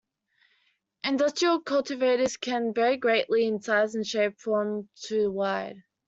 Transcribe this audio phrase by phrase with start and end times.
[1.03, 5.83] Industrial cultivators can vary greatly in size and shape, from to wide.